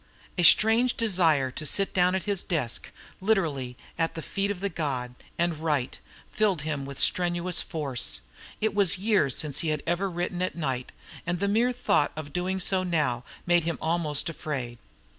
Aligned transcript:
A 0.35 0.41
strange 0.41 0.97
desire 0.97 1.51
to 1.51 1.63
sit 1.63 1.93
down 1.93 2.15
at 2.15 2.23
his 2.23 2.41
desk 2.41 2.89
literally 3.19 3.77
at 3.99 4.15
the 4.15 4.23
feet 4.23 4.49
of 4.49 4.59
the 4.59 4.67
god 4.67 5.13
and 5.37 5.59
write, 5.59 5.99
filled 6.31 6.63
him 6.63 6.85
with 6.85 6.99
strenuous 6.99 7.61
force. 7.61 8.21
It 8.59 8.73
was 8.73 8.97
years 8.97 9.37
since 9.37 9.59
he 9.59 9.67
had 9.69 9.83
ever 9.85 10.09
written 10.09 10.41
anything 10.41 10.55
at 10.59 10.65
night, 10.65 10.91
and 11.27 11.37
the 11.37 11.47
mere 11.47 11.71
thought 11.71 12.11
of 12.15 12.33
doing 12.33 12.59
so 12.59 12.81
now 12.81 13.23
made 13.45 13.63
him 13.63 13.77
almost 13.79 14.27
afraid. 14.27 14.79